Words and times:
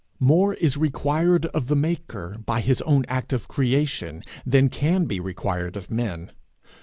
More 0.19 0.55
is 0.55 0.77
required 0.77 1.45
of 1.53 1.67
the 1.67 1.75
maker, 1.75 2.35
by 2.43 2.61
his 2.61 2.81
own 2.81 3.05
act 3.07 3.33
of 3.33 3.47
creation, 3.47 4.23
than 4.43 4.67
can 4.67 5.05
be 5.05 5.19
required 5.19 5.77
of 5.77 5.91
men. 5.91 6.31